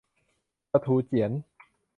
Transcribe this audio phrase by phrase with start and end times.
[0.71, 1.31] ปลาทูเจี๋ยน